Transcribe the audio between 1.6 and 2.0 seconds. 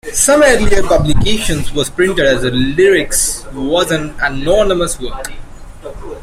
was